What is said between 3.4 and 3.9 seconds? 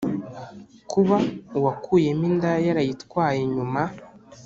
nyuma